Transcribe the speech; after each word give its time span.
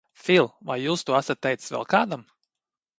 Fil, 0.19 0.49
vai 0.69 0.79
jūs 0.85 1.05
to 1.11 1.17
esat 1.21 1.43
teicis 1.49 1.77
vēl 1.77 1.89
kādam? 1.97 2.29